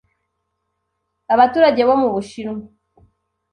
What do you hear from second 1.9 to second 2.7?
mu Bushinwa